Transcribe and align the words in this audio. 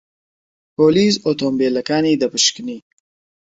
پۆلیس 0.75 1.15
ئۆتۆمۆبیلەکانی 1.23 2.19
دەپشکنی. 2.21 2.77